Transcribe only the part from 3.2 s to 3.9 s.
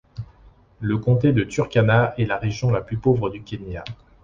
du Kenya.